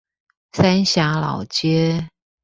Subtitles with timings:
[0.53, 2.09] 三峽老街